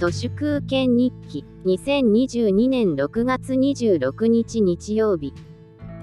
[0.00, 5.34] 都市空権日記2022年6月26日日曜日。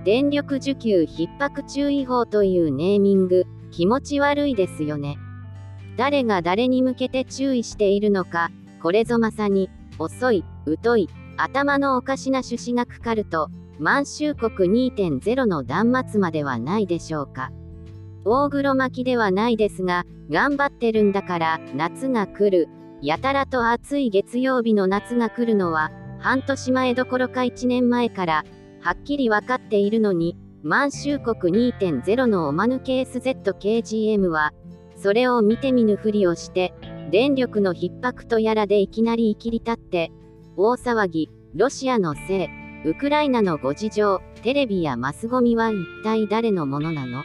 [0.05, 3.47] 電力需給逼迫注意報というネーミング。
[3.71, 5.17] 気持ち悪いですよね。
[5.97, 8.51] 誰が誰に向けて注意しているのか
[8.83, 9.67] これぞまさに
[9.97, 10.45] 遅い
[10.83, 17.51] 疎い頭のおかしな趣旨がかかると満州国2.0の断末まではないでしょうか。
[18.25, 22.69] 大黒巻きではないですが頑張ってるんだから夏が来る。
[23.01, 28.45] やたらと暑い月曜日の夏が来るのは半年前どころか1年前から
[28.81, 34.51] はっきり分かっているのに満州国2.0のおまぬけ SZKGM は
[34.95, 36.73] それを見て見ぬふりをして
[37.11, 40.11] 電力の逼迫とやらでいきなりいきり立って
[40.55, 42.49] 大騒ぎロシアのせい
[42.89, 47.23] ウクライナのご事情テレビやマスゴミは一体誰のものなの？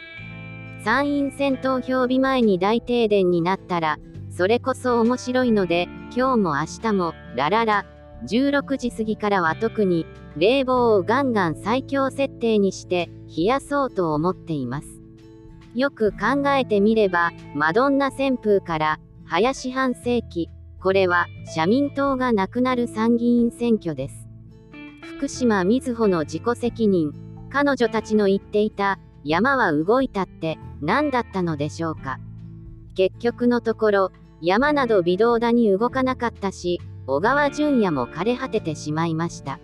[0.83, 3.97] 参院選投票日前に大停電になったら
[4.35, 5.83] それこそ面白いので
[6.15, 7.85] 今日も明日もラララ
[8.25, 14.87] 16時過ぎからは特に冷房をガンガン最強設定にして冷やそうと思っています。
[15.75, 20.49] よく考えてみればマドンナ旋風から林半世紀
[20.81, 24.27] これは社民党がなくなる参議院選挙です。
[25.17, 27.13] 福島みずほの自己責任
[27.51, 32.17] 彼女たちの言っていた山は動いたって何だったのでしょうか。
[32.95, 34.11] 結局のところ
[34.45, 39.61] 山など微動だに動かなかったし小川淳也も枯れ果ててしまいました。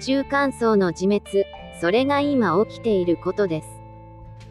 [0.00, 1.44] 中間層の自滅
[1.80, 3.68] それが今起きていることです。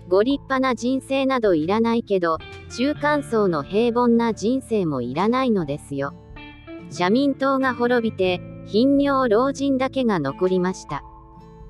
[0.09, 2.37] ご立派な人生などいらないけど
[2.75, 6.13] 中間層の平凡な人生もいらないのですよ。
[6.89, 11.01] 社民党が滅びて頻尿老人だけが残りました。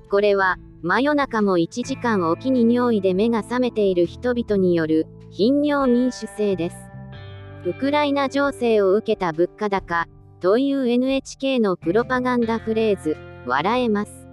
[0.09, 6.84] これは真夜中も1時間おきに尿意で目が覚めている人々による頻尿民主制です。
[7.65, 10.07] ウクライナ情勢を受けた物価高
[10.39, 14.27] という NHK のプロパガンダフレーズ笑えます。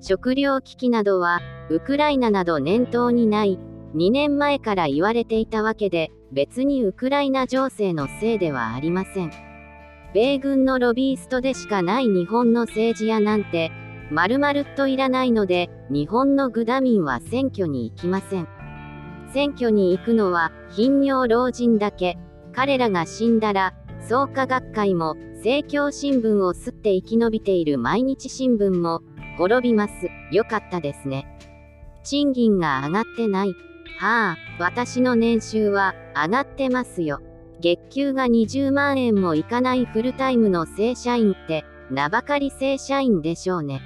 [0.00, 3.58] 食糧危機などはウクライナなど念頭にない
[3.94, 9.30] 2年前から言われていたわけで別にウクライナ情勢のせいではありません。
[10.14, 13.72] 米軍のロビーストでしかない日本の政治家なんて
[14.10, 18.48] 丸々っといらないので日本のグダ民は選挙に行きません。
[19.34, 22.16] 選挙に行くのは頻尿老人だけ。
[22.54, 23.74] 彼らが死んだら
[24.08, 29.02] 創価学会も政教新聞を吸って生き延びている毎日新聞も
[29.38, 31.26] 滅びますよかったですね
[32.04, 33.54] 賃金が上がってない。
[33.98, 37.20] はあ、私の年収は上がってますよ。
[37.60, 43.80] 月給が20万円もいかないフルタイムの正社員って、名ばかり正社員でしょうね。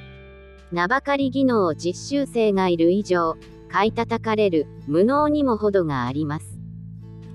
[0.72, 3.36] 名ばかり技能実習生がいる以上、
[3.70, 6.57] 買い叩かれる、無能にも程があります。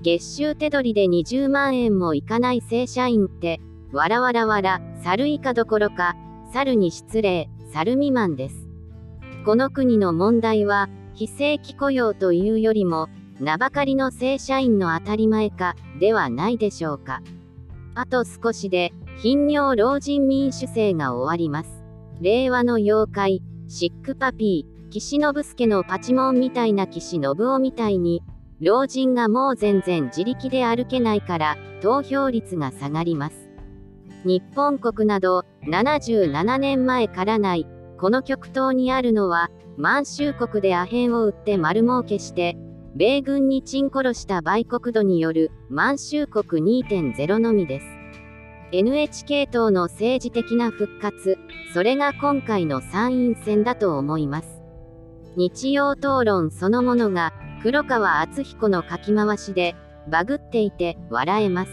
[0.04, 6.14] 月収手取りで20万円もいかない正社員って、わらわらわら、猿以下どころか、
[6.52, 8.68] 猿に失礼、猿未満です。
[9.46, 13.08] この国の問題は、非正規雇用というよりも、
[13.40, 17.22] 名ばかりの正社員の当たり前か、ではないでしょうか。
[17.94, 21.82] あと少しで、頻尿老人民主制が終わります。
[22.20, 28.22] 令和の妖怪、シックパピー、岸信介のパチモンみたいな岸信夫みたいに、
[28.60, 33.50] 老人がもう全然自力で歩けないから、投票率が下がります。
[34.24, 37.66] 日本国など、77年前からない、
[37.98, 42.56] この極東にあるのは、満州国でアヘンを売って丸儲けして、
[42.94, 47.86] 米軍にチン殺した売国土による満州国2.0のみです。
[48.70, 51.38] NHK 党の政治的な復活、
[51.72, 54.62] それが今回の参院選だと思います。
[55.36, 57.32] 日曜討論そのものが
[57.64, 59.74] 黒川敦彦の書き回しで
[60.06, 61.72] バグっていて笑えます。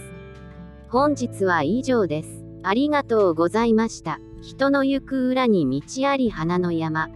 [0.88, 2.46] 本日は以上です。
[2.64, 4.18] ありがとうございました。
[4.42, 7.10] 人の行く裏に道あり花の山。